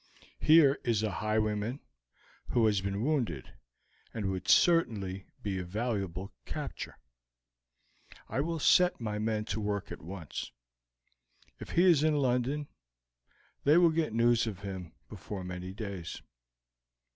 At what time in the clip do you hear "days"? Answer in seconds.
15.71-16.19